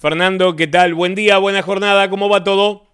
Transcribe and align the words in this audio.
Fernando, 0.00 0.56
¿qué 0.56 0.66
tal? 0.66 0.94
Buen 0.94 1.14
día, 1.14 1.36
buena 1.36 1.60
jornada, 1.60 2.08
¿cómo 2.08 2.30
va 2.30 2.42
todo? 2.42 2.86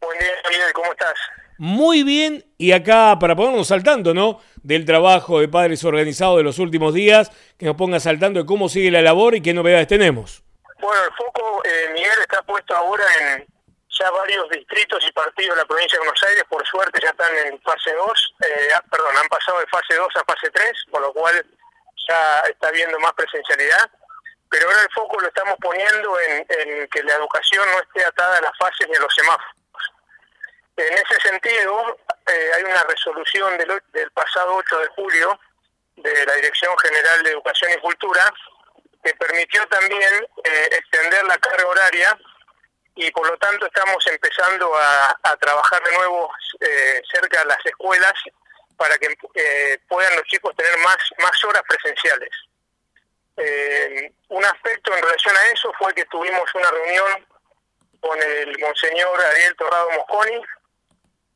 Buen 0.00 0.18
día, 0.18 0.32
Miguel, 0.48 0.72
¿cómo 0.72 0.90
estás? 0.90 1.12
Muy 1.58 2.04
bien, 2.04 2.42
y 2.56 2.72
acá 2.72 3.18
para 3.20 3.36
ponernos 3.36 3.70
al 3.70 3.82
tanto, 3.82 4.14
¿no? 4.14 4.40
Del 4.62 4.86
trabajo 4.86 5.40
de 5.40 5.48
padres 5.48 5.84
organizados 5.84 6.38
de 6.38 6.42
los 6.42 6.58
últimos 6.58 6.94
días, 6.94 7.30
que 7.58 7.66
nos 7.66 7.76
ponga 7.76 7.98
al 8.02 8.18
tanto 8.18 8.40
de 8.40 8.46
cómo 8.46 8.70
sigue 8.70 8.90
la 8.90 9.02
labor 9.02 9.34
y 9.34 9.42
qué 9.42 9.52
novedades 9.52 9.88
tenemos. 9.88 10.42
Bueno, 10.80 11.04
el 11.04 11.12
foco, 11.12 11.60
eh, 11.66 11.90
Miguel, 11.92 12.18
está 12.22 12.40
puesto 12.40 12.74
ahora 12.74 13.04
en 13.20 13.46
ya 13.90 14.10
varios 14.10 14.48
distritos 14.48 15.04
y 15.06 15.12
partidos 15.12 15.54
de 15.54 15.60
la 15.60 15.68
provincia 15.68 15.98
de 15.98 16.06
Buenos 16.06 16.22
Aires, 16.22 16.44
por 16.48 16.66
suerte 16.66 16.98
ya 17.02 17.10
están 17.10 17.36
en 17.44 17.60
fase 17.60 17.92
2, 17.92 18.34
eh, 18.40 18.68
ah, 18.74 18.82
perdón, 18.90 19.14
han 19.22 19.28
pasado 19.28 19.60
de 19.60 19.66
fase 19.66 19.96
2 19.96 20.08
a 20.16 20.24
fase 20.24 20.50
3, 20.50 20.72
por 20.90 21.02
lo 21.02 21.12
cual 21.12 21.44
ya 22.08 22.40
está 22.48 22.68
habiendo 22.68 22.98
más 23.00 23.12
presencialidad 23.12 23.90
pero 24.52 24.68
ahora 24.68 24.82
el 24.82 24.92
foco 24.92 25.18
lo 25.18 25.28
estamos 25.28 25.56
poniendo 25.62 26.20
en, 26.20 26.86
que 26.88 27.02
la 27.04 27.14
educación 27.14 27.66
no 27.72 27.80
esté 27.80 28.04
atada 28.04 28.36
a 28.36 28.40
las 28.42 28.52
fases 28.58 28.86
ni 28.86 28.94
a 28.94 29.00
los 29.00 29.14
semáforos. 29.14 29.56
En 30.76 30.92
ese 30.92 31.20
sentido, 31.26 31.98
eh, 32.26 32.50
hay 32.54 32.62
una 32.64 32.84
resolución 32.84 33.56
del, 33.56 34.10
pasado 34.12 34.56
8 34.56 34.78
de 34.78 34.86
julio 34.88 35.40
de 35.96 36.26
la 36.26 36.34
Dirección 36.34 36.76
General 36.80 37.22
de 37.22 37.30
Educación 37.30 37.70
y 37.72 37.80
Cultura 37.80 38.30
que 39.02 39.14
permitió 39.14 39.66
también 39.68 40.28
eh, 40.44 40.68
extender 40.72 41.24
la 41.24 41.38
carga 41.38 41.66
horaria 41.66 42.18
y 42.94 43.10
por 43.10 43.26
lo 43.26 43.38
tanto 43.38 43.64
estamos 43.64 44.06
empezando 44.06 44.70
a, 44.76 45.36
trabajar 45.40 45.82
de 45.82 45.96
nuevo 45.96 46.30
eh, 46.60 47.02
cerca 47.10 47.38
de 47.40 47.46
las 47.46 47.64
escuelas 47.64 48.12
para 48.76 48.98
que 48.98 49.16
puedan 49.88 50.14
los 50.14 50.24
chicos 50.24 50.54
tener 50.54 50.76
más, 50.80 50.98
más 51.18 51.42
horas 51.44 51.62
presenciales. 51.66 52.30
Eh, 53.44 54.12
un 54.28 54.44
aspecto 54.44 54.94
en 54.94 55.02
relación 55.02 55.34
a 55.36 55.46
eso 55.52 55.72
fue 55.78 55.92
que 55.94 56.04
tuvimos 56.04 56.54
una 56.54 56.70
reunión 56.70 57.26
con 58.00 58.22
el 58.22 58.56
monseñor 58.58 59.20
Ariel 59.20 59.56
Torrado 59.56 59.90
Mosconi, 59.90 60.40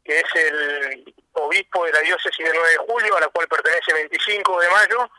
que 0.05 0.21
es 0.21 0.35
el 0.35 1.15
obispo 1.33 1.85
de 1.85 1.93
la 1.93 2.01
diócesis 2.01 2.47
de 2.47 2.53
9 2.53 2.69
de 2.71 2.77
julio, 2.79 3.17
a 3.17 3.21
la 3.21 3.29
cual 3.29 3.49
pertenece 3.49 3.93
25 3.93 4.61
de 4.61 4.69
mayo. 4.69 5.11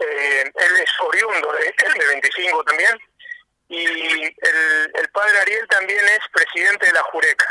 Eh, 0.00 0.42
él 0.42 0.76
es 0.82 0.90
oriundo 1.00 1.52
de, 1.52 1.74
de 1.98 2.06
25 2.06 2.64
también. 2.64 2.98
Y 3.70 4.24
el, 4.24 5.10
padre 5.12 5.38
Ariel 5.40 5.66
también 5.68 6.04
es 6.08 6.20
presidente 6.32 6.86
de 6.86 6.92
la 6.92 7.02
JUREC. 7.02 7.44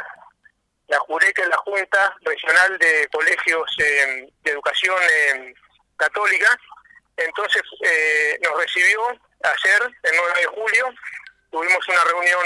La 0.88 1.00
JUREC 1.00 1.39
es 1.39 1.47
la 1.47 1.58
Junta 1.58 2.16
Regional 2.22 2.78
de 2.78 3.08
Colegios 3.12 3.75
de 3.78 4.52
Educación 4.52 4.95
Católica 5.95 6.58
entonces 7.17 7.63
eh, 7.83 8.39
nos 8.41 8.61
recibió 8.61 9.07
ayer, 9.07 9.81
el 10.03 10.11
9 10.15 10.33
de 10.41 10.45
julio, 10.47 10.93
tuvimos 11.51 11.87
una 11.87 12.03
reunión 12.03 12.41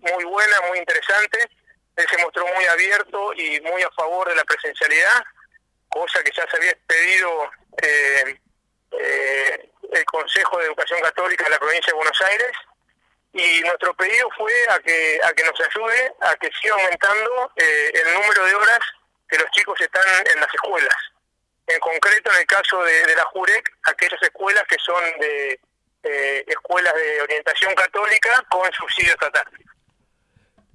muy 0.00 0.24
buena, 0.24 0.60
muy 0.68 0.78
interesante, 0.78 1.38
él 1.96 2.06
se 2.10 2.18
mostró 2.18 2.46
muy 2.46 2.66
abierto 2.66 3.32
y 3.34 3.60
muy 3.60 3.82
a 3.82 3.90
favor 3.92 4.28
de 4.28 4.34
la 4.34 4.44
presencialidad, 4.44 5.24
cosa 5.88 6.22
que 6.22 6.32
ya 6.36 6.44
se 6.50 6.56
había 6.56 6.76
pedido 6.86 7.50
eh, 7.82 8.40
eh, 8.98 9.70
el 9.92 10.04
Consejo 10.04 10.58
de 10.58 10.66
Educación 10.66 11.00
Católica 11.00 11.44
de 11.44 11.50
la 11.50 11.58
provincia 11.58 11.92
de 11.92 11.96
Buenos 11.96 12.20
Aires, 12.22 12.52
y 13.32 13.60
nuestro 13.60 13.94
pedido 13.94 14.28
fue 14.36 14.52
a 14.70 14.78
que, 14.80 15.20
a 15.22 15.32
que 15.34 15.44
nos 15.44 15.60
ayude 15.60 16.12
a 16.20 16.34
que 16.36 16.50
siga 16.60 16.74
aumentando 16.74 17.52
el 17.56 18.14
número 18.14 18.44
de 18.46 18.54
horas 18.54 18.80
que 19.28 19.36
los 19.36 19.50
chicos 19.50 19.78
están 19.80 20.26
en 20.32 20.40
las 20.40 20.52
escuelas 20.54 20.96
en 21.66 21.80
concreto 21.80 22.30
en 22.32 22.40
el 22.40 22.46
caso 22.46 22.82
de, 22.82 23.14
la 23.14 23.24
JUREC, 23.24 23.70
aquellas 23.84 24.22
escuelas 24.22 24.64
que 24.68 24.76
son 24.78 25.02
de 25.20 25.60
eh, 26.02 26.44
escuelas 26.46 26.94
de 26.94 27.22
orientación 27.22 27.74
católica 27.74 28.44
con 28.48 28.70
subsidio 28.72 29.12
estatal. 29.12 29.44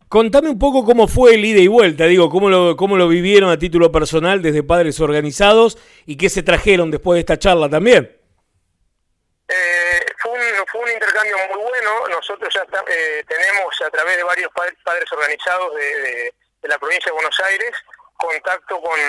Contame 0.09 0.50
un 0.50 0.59
poco 0.59 0.84
cómo 0.84 1.08
fue 1.08 1.36
el 1.36 1.45
ida 1.45 1.62
y 1.62 1.67
vuelta, 1.67 2.03
digo, 2.03 2.30
cómo 2.30 2.50
lo, 2.50 2.75
cómo 2.75 2.97
lo 2.97 3.08
vivieron 3.08 3.50
a 3.50 3.58
título 3.58 3.94
personal 3.94 4.42
desde 4.42 4.64
padres 4.64 5.00
organizados 5.00 5.78
y 6.06 6.18
qué 6.18 6.29
se 6.29 6.44
trajeron 6.44 6.91
después 6.91 7.16
de 7.16 7.22
esta 7.22 7.40
charla 7.40 7.69
también. 7.69 8.19
Eh, 9.47 10.06
fue, 10.22 10.34
un, 10.34 10.68
fue 10.68 10.81
un 10.81 10.90
intercambio 10.91 11.38
muy 11.53 11.63
bueno, 11.63 12.08
nosotros 12.09 12.53
ya 12.53 12.62
eh, 12.62 13.23
tenemos 13.25 13.81
a 13.85 13.90
través 13.90 14.18
de 14.18 14.23
varios 14.23 14.52
padres, 14.52 15.09
organizados 15.13 15.73
de, 15.75 16.34
de 16.62 16.68
la 16.68 16.78
provincia 16.78 17.06
de 17.06 17.16
Buenos 17.16 17.40
Aires 17.40 17.72
contacto 18.22 18.79
con, 18.81 19.00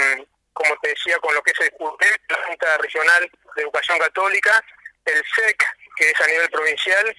como 0.52 0.76
te 0.78 0.88
decía, 0.88 1.18
con 1.18 1.34
lo 1.34 1.42
que 1.42 1.52
es 1.52 1.60
el 1.60 1.72
CURTEC, 1.72 2.20
la 2.28 2.46
Junta 2.46 2.78
Regional 2.78 3.30
de 3.56 3.62
Educación 3.62 3.98
Católica, 3.98 4.64
el 5.04 5.22
SEC, 5.34 5.64
que 5.96 6.10
es 6.10 6.20
a 6.20 6.26
nivel 6.26 6.50
provincial, 6.50 7.16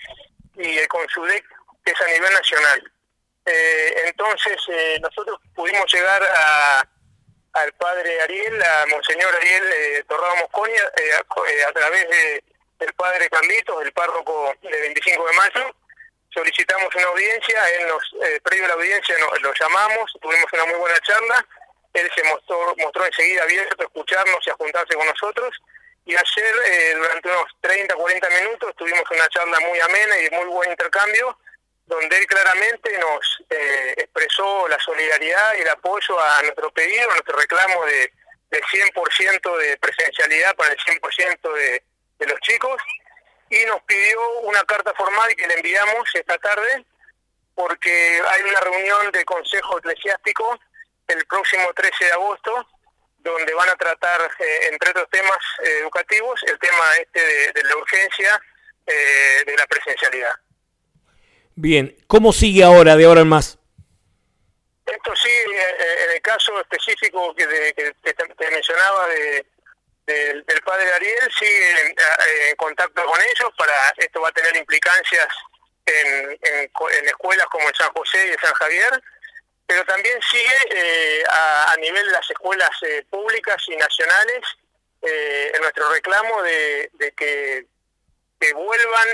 y 0.55 0.77
el 0.77 0.87
CONSUDEC, 0.87 1.45
que 1.85 1.91
es 1.91 2.01
a 2.01 2.07
nivel 2.07 2.33
nacional. 2.33 2.91
Eh, 3.45 4.03
entonces, 4.07 4.57
eh, 4.69 4.99
nosotros 5.01 5.39
pudimos 5.55 5.91
llegar 5.91 6.21
a, 6.23 6.87
al 7.53 7.73
padre 7.73 8.21
Ariel, 8.21 8.61
a 8.61 8.85
Monseñor 8.87 9.35
Ariel 9.35 9.63
eh, 9.71 10.03
Torrado 10.07 10.35
Mosconi, 10.37 10.73
a, 10.73 11.71
través 11.73 12.09
de, 12.09 12.43
del 12.79 12.93
padre 12.93 13.29
Carlitos, 13.29 13.83
el 13.83 13.91
párroco 13.91 14.53
del 14.61 14.71
25 14.71 15.27
de 15.27 15.33
mayo. 15.33 15.75
Solicitamos 16.33 16.95
una 16.95 17.07
audiencia, 17.07 17.69
él 17.79 17.87
nos, 17.87 18.03
previo 18.41 18.65
a 18.65 18.69
la 18.69 18.73
audiencia 18.73 19.15
lo 19.39 19.53
llamamos, 19.53 20.11
tuvimos 20.19 20.51
una 20.51 20.65
muy 20.65 20.75
buena 20.75 20.99
charla 21.01 21.45
él 21.93 22.11
se 22.15 22.23
mostró, 22.23 22.75
mostró 22.77 23.05
enseguida 23.05 23.43
abierto 23.43 23.83
a 23.83 23.85
escucharnos 23.85 24.39
y 24.45 24.49
a 24.49 24.55
juntarse 24.55 24.95
con 24.95 25.07
nosotros. 25.07 25.55
Y 26.05 26.15
ayer, 26.15 26.55
eh, 26.65 26.95
durante 26.95 27.29
unos 27.29 27.45
30, 27.61 27.95
40 27.95 28.29
minutos, 28.41 28.75
tuvimos 28.75 29.03
una 29.09 29.27
charla 29.29 29.59
muy 29.61 29.79
amena 29.79 30.17
y 30.17 30.23
de 30.23 30.31
muy 30.31 30.45
buen 30.45 30.71
intercambio, 30.71 31.37
donde 31.85 32.17
él 32.17 32.25
claramente 32.25 32.97
nos 32.97 33.43
eh, 33.49 33.93
expresó 33.97 34.67
la 34.67 34.79
solidaridad 34.79 35.53
y 35.57 35.61
el 35.61 35.69
apoyo 35.69 36.19
a 36.19 36.41
nuestro 36.41 36.71
pedido, 36.71 37.09
a 37.09 37.13
nuestro 37.13 37.37
reclamo 37.37 37.85
de, 37.85 38.11
de 38.49 38.61
100% 38.61 39.57
de 39.57 39.77
presencialidad 39.77 40.55
para 40.55 40.73
el 40.73 40.79
100% 40.79 41.53
de, 41.53 41.83
de 42.19 42.25
los 42.25 42.39
chicos, 42.41 42.81
y 43.49 43.63
nos 43.65 43.81
pidió 43.83 44.39
una 44.41 44.63
carta 44.63 44.93
formal 44.95 45.33
que 45.35 45.47
le 45.47 45.53
enviamos 45.55 46.09
esta 46.15 46.37
tarde, 46.39 46.85
porque 47.55 48.21
hay 48.29 48.41
una 48.41 48.59
reunión 48.61 49.11
de 49.11 49.23
consejo 49.25 49.77
eclesiástico 49.77 50.59
el 51.17 51.25
próximo 51.25 51.71
13 51.73 52.05
de 52.05 52.11
agosto, 52.11 52.67
donde 53.23 53.53
van 53.53 53.69
a 53.69 53.75
tratar, 53.75 54.21
eh, 54.39 54.69
entre 54.71 54.91
otros 54.91 55.09
temas 55.09 55.37
eh, 55.63 55.79
educativos, 55.81 56.41
el 56.47 56.59
tema 56.59 56.83
este 56.99 57.53
de, 57.53 57.63
la 57.63 57.77
urgencia 57.77 58.41
eh, 58.85 59.43
de 59.45 59.57
la 59.57 59.65
presencialidad. 59.67 60.33
Bien, 61.55 61.95
¿cómo 62.07 62.33
sigue 62.33 62.63
ahora, 62.63 62.95
de 62.95 63.05
ahora 63.05 63.21
en 63.21 63.29
más? 63.29 63.57
Esto 64.85 65.15
sí, 65.15 65.29
en 65.29 66.11
el 66.11 66.21
caso 66.21 66.59
específico 66.59 67.33
que, 67.35 67.45
te, 67.45 68.51
mencionaba 68.51 69.07
de, 69.07 69.45
del 70.05 70.61
padre 70.65 70.91
Ariel, 70.93 71.31
sigue 71.39 71.95
en, 72.49 72.55
contacto 72.57 73.05
con 73.05 73.17
ellos, 73.21 73.49
para 73.57 73.93
esto 73.95 74.19
va 74.19 74.27
a 74.27 74.33
tener 74.33 74.57
implicancias 74.57 75.27
en, 75.85 76.37
en 76.41 77.05
escuelas 77.05 77.45
como 77.45 77.65
en 77.69 77.75
San 77.75 77.93
José 77.93 78.27
y 78.27 78.31
en 78.31 78.39
San 78.39 78.53
Javier, 78.55 79.03
pero 79.65 79.85
también 79.85 80.19
sigue 80.29 80.57
eh, 80.71 81.23
a, 81.29 81.75
nivel 81.79 82.05
de 82.05 82.11
las 82.11 82.29
escuelas 82.29 82.69
eh, 82.83 83.05
públicas 83.09 83.57
y 83.67 83.75
nacionales 83.75 84.41
eh, 85.01 85.51
en 85.53 85.61
nuestro 85.61 85.89
reclamo 85.89 86.41
de, 86.43 86.89
que, 87.15 87.65
que, 88.39 88.53
vuelvan, 88.53 89.07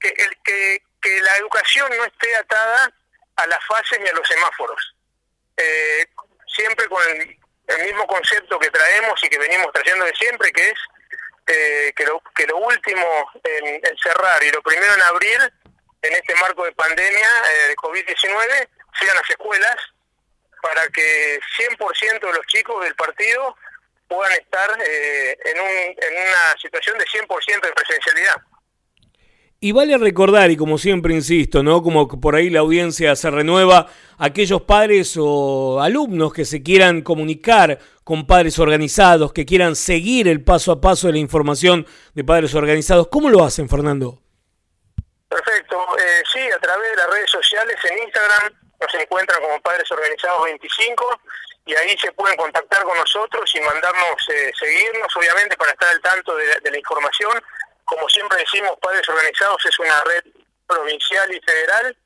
que, 0.00 0.08
el, 0.08 0.36
que, 0.44 0.82
que, 1.00 1.20
la 1.22 1.36
educación 1.38 1.90
no 1.96 2.04
esté 2.04 2.34
atada 2.36 2.92
a 3.36 3.46
las 3.46 3.64
fases 3.66 4.00
ni 4.00 4.08
a 4.08 4.12
los 4.12 4.26
semáforos. 4.26 4.94
siempre 6.46 6.86
con 6.88 7.02
el, 7.10 7.38
mismo 7.84 8.06
concepto 8.06 8.58
que 8.58 8.70
traemos 8.70 9.22
y 9.24 9.28
que 9.28 9.38
venimos 9.38 9.72
trayendo 9.72 10.04
de 10.04 10.14
siempre, 10.14 10.52
que 10.52 10.68
es 10.68 11.94
que, 11.96 12.04
lo, 12.04 12.22
que 12.34 12.46
lo 12.46 12.58
último 12.58 13.30
en, 13.42 13.66
en, 13.66 13.96
cerrar 14.02 14.42
y 14.44 14.50
lo 14.50 14.62
primero 14.62 14.94
en 14.94 15.02
abrir 15.02 15.52
en 16.02 16.12
este 16.12 16.34
marco 16.34 16.64
de 16.64 16.72
pandemia 16.72 17.28
de 17.68 17.76
COVID-19 17.76 18.68
sean 18.98 19.16
las 19.16 19.30
escuelas 19.30 19.76
para 20.62 20.86
que 20.88 21.38
100% 21.58 22.20
de 22.20 22.32
los 22.32 22.46
chicos 22.46 22.82
del 22.84 22.94
partido 22.94 23.56
puedan 24.08 24.32
estar 24.32 24.70
eh, 24.86 25.36
en, 25.44 25.60
un, 25.60 25.68
en 25.68 26.22
una 26.22 26.56
situación 26.60 26.98
de 26.98 27.04
100% 27.04 27.62
de 27.62 27.72
presencialidad. 27.72 28.36
Y 29.64 29.70
vale 29.70 29.96
recordar, 29.96 30.50
y 30.50 30.56
como 30.56 30.76
siempre 30.76 31.14
insisto, 31.14 31.62
¿no? 31.62 31.84
Como 31.84 32.08
por 32.20 32.34
ahí 32.34 32.50
la 32.50 32.58
audiencia 32.58 33.14
se 33.14 33.30
renueva, 33.30 33.86
aquellos 34.18 34.62
padres 34.62 35.16
o 35.16 35.80
alumnos 35.80 36.32
que 36.32 36.44
se 36.44 36.64
quieran 36.64 37.02
comunicar 37.02 37.78
con 38.02 38.26
padres 38.26 38.58
organizados, 38.58 39.32
que 39.32 39.46
quieran 39.46 39.76
seguir 39.76 40.26
el 40.26 40.42
paso 40.42 40.72
a 40.72 40.80
paso 40.80 41.06
de 41.06 41.12
la 41.12 41.20
información 41.20 41.86
de 42.12 42.24
padres 42.24 42.56
organizados, 42.56 43.06
¿cómo 43.06 43.30
lo 43.30 43.44
hacen, 43.44 43.68
Fernando? 43.68 44.20
Perfecto, 45.28 45.76
eh, 45.96 46.22
sí, 46.32 46.40
a 46.40 46.58
través 46.58 46.90
de 46.90 46.96
las 46.96 47.10
redes 47.10 47.30
sociales, 47.30 47.76
en 47.88 47.98
Instagram, 47.98 48.61
nos 48.82 48.94
encuentran 48.94 49.40
como 49.40 49.60
Padres 49.60 49.90
Organizados 49.90 50.44
25 50.44 51.20
y 51.64 51.74
ahí 51.74 51.96
se 51.98 52.10
pueden 52.12 52.36
contactar 52.36 52.82
con 52.82 52.96
nosotros 52.98 53.50
y 53.54 53.60
mandarnos, 53.60 54.28
eh, 54.28 54.52
seguirnos, 54.58 55.16
obviamente, 55.16 55.56
para 55.56 55.70
estar 55.70 55.88
al 55.88 56.00
tanto 56.00 56.34
de, 56.34 56.70
la 56.70 56.78
información. 56.78 57.40
Como 57.84 58.08
siempre 58.08 58.38
decimos, 58.38 58.72
Padres 58.80 59.08
Organizados 59.08 59.64
es 59.64 59.78
una 59.78 60.02
red 60.04 60.24
provincial 60.66 61.32
y 61.32 61.40
federal, 61.40 61.96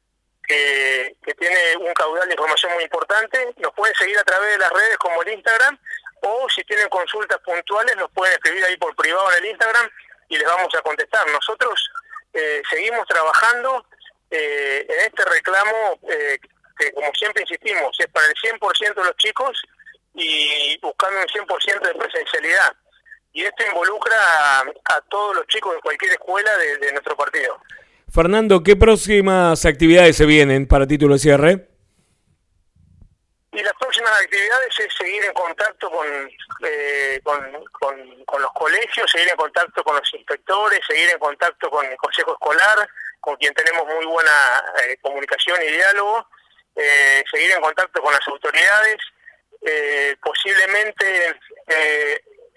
que, 0.47 1.17
tiene 1.39 1.77
un 1.79 1.93
caudal 1.95 2.29
de 2.29 2.35
información 2.35 2.75
muy 2.75 2.85
importante. 2.85 3.55
Nos 3.57 3.73
pueden 3.73 3.95
seguir 3.97 4.19
a 4.19 4.25
través 4.25 4.53
de 4.53 4.59
las 4.59 4.71
redes 4.71 4.97
como 4.99 5.23
el 5.23 5.33
Instagram, 5.33 5.79
o 6.23 6.49
si 6.51 6.63
tienen 6.65 6.89
consultas 6.89 7.39
puntuales, 7.41 7.97
nos 7.97 8.11
pueden 8.11 8.35
escribir 8.35 8.65
ahí 8.65 8.77
por 8.77 8.95
privado 8.95 9.31
en 9.33 9.45
el 9.45 9.51
Instagram 9.51 9.91
y 10.29 10.37
les 10.37 10.47
vamos 10.47 10.75
a 10.75 10.83
contestar. 10.83 11.27
Nosotros 11.31 11.91
eh, 12.33 12.63
seguimos 12.69 13.07
trabajando 13.07 13.87
eh, 14.31 14.85
en 14.89 15.01
este 15.01 15.25
reclamo 15.25 16.01
que, 16.79 16.93
como 16.93 17.13
siempre 17.15 17.43
insistimos, 17.43 17.97
es 17.99 18.07
para 18.09 18.27
el 18.27 18.35
100% 18.35 18.95
de 18.95 19.05
los 19.05 19.17
chicos 19.17 19.63
y 20.15 20.79
buscando 20.81 21.21
un 21.21 21.27
100% 21.27 21.87
de 21.87 21.95
presencialidad. 21.95 22.77
Y 23.33 23.43
esto 23.45 23.65
involucra 23.69 24.17
a, 24.61 25.01
todos 25.11 25.37
los 25.37 25.47
chicos 25.47 25.75
de 25.75 25.81
cualquier 25.81 26.13
escuela 26.13 26.51
de, 26.57 26.93
nuestro 26.93 27.17
partido. 27.17 27.61
Fernando, 28.11 28.63
¿qué 28.63 28.77
próximas 28.77 29.67
actividades 29.67 30.17
se 30.17 30.25
vienen 30.25 30.67
para 30.67 30.87
título 30.87 31.15
de 31.15 31.21
cierre? 31.21 31.69
Y 33.53 33.63
las 33.63 33.75
próximas 33.75 34.13
actividades 34.23 34.79
es 34.79 34.95
seguir 34.97 35.23
en 35.25 35.33
contacto 35.35 35.91
eh, 36.63 37.21
con, 37.23 37.65
con, 38.25 38.43
los 38.43 38.53
colegios, 38.53 39.11
seguir 39.11 39.29
en 39.29 39.37
contacto 39.37 39.83
con 39.83 39.97
los 39.97 40.15
inspectores, 40.15 40.81
seguir 40.87 41.11
en 41.11 41.19
contacto 41.19 41.69
con 41.69 41.85
el 41.85 41.97
Consejo 41.97 42.33
Escolar, 42.33 42.89
con 43.21 43.37
quien 43.37 43.53
tenemos 43.55 43.87
muy 43.87 44.07
buena 44.07 44.63
eh, 44.85 44.97
comunicación 45.03 45.59
y 45.63 45.73
diálogo, 45.73 46.27
eh, 46.77 47.25
seguir 47.31 47.51
en 47.51 47.61
contacto 47.61 48.01
con 48.03 48.13
las 48.13 48.27
autoridades. 48.29 48.97
posiblemente 50.23 51.35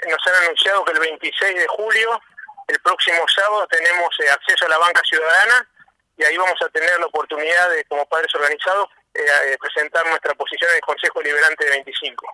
nos 0.07 0.27
han 0.27 0.43
anunciado 0.45 0.85
que 0.85 0.91
el 0.93 0.99
26 0.99 1.55
de 1.55 1.67
julio, 1.67 2.21
el 2.67 2.79
próximo 2.81 3.25
sábado, 3.33 3.67
tenemos 3.67 4.09
acceso 4.31 4.65
a 4.65 4.69
la 4.69 4.77
banca 4.77 5.01
ciudadana 5.03 5.67
y 6.19 6.23
ahí 6.23 6.37
vamos 6.37 6.59
a 6.61 6.69
tener 6.69 6.89
la 6.99 7.05
oportunidad 7.05 7.71
de, 7.71 7.85
como 7.85 8.05
padres 8.05 8.33
organizados, 8.35 8.89
eh, 9.13 9.57
presentar 9.59 10.05
nuestra 10.07 10.33
posición 10.35 10.69
en 10.71 10.75
el 10.75 10.81
Consejo 10.81 11.21
Liberante 11.21 11.65
de 11.65 11.71
25. 11.71 12.25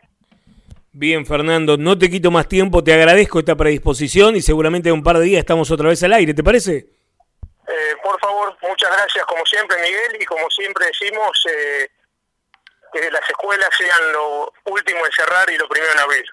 Bien, 0.92 1.26
Fernando, 1.26 1.78
no 1.78 1.98
te 1.98 2.10
quito 2.10 2.32
más 2.32 2.48
tiempo, 2.48 2.84
te 2.84 2.94
agradezco 2.94 3.40
esta 3.40 3.56
predisposición 3.56 4.36
y 4.36 4.42
seguramente 4.42 4.90
en 4.90 4.96
un 4.96 5.04
par 5.04 5.20
de 5.20 5.26
días 5.26 5.40
estamos 5.40 5.70
otra 5.70 5.90
vez 5.90 6.02
al 6.04 6.14
aire, 6.14 6.34
¿te 6.34 6.44
parece? 6.44 6.88
Eh, 7.76 7.98
por 8.02 8.18
favor, 8.22 8.58
muchas 8.62 8.90
gracias 8.90 9.26
como 9.26 9.46
siempre, 9.46 9.78
Miguel, 9.82 10.18
y 10.18 10.26
como 10.26 10.50
siempre 10.50 10.86
decimos, 10.86 11.46
eh, 11.50 11.90
que 12.94 13.12
las 13.12 13.30
escuelas 13.30 13.70
sean 13.78 14.14
lo 14.14 14.54
último 14.66 15.06
en 15.06 15.12
cerrar 15.12 15.50
y 15.50 15.58
lo 15.58 15.68
primero 15.68 15.92
en 15.92 16.00
abrir. 16.00 16.26